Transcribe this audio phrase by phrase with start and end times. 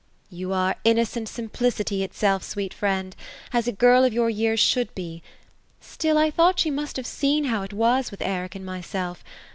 [0.01, 3.15] ^ You are innocent simplicity itself, sweet friend;
[3.53, 5.21] as a girl of your years should be.
[5.79, 9.23] Still, I thought you must have seen hov it was with Eric and myself.